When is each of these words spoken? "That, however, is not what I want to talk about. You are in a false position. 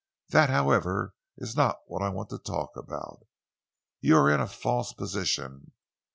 "That, 0.29 0.49
however, 0.49 1.13
is 1.37 1.55
not 1.55 1.77
what 1.85 2.01
I 2.01 2.09
want 2.09 2.31
to 2.31 2.39
talk 2.39 2.75
about. 2.75 3.19
You 3.99 4.17
are 4.17 4.31
in 4.31 4.39
a 4.39 4.47
false 4.47 4.93
position. 4.93 5.73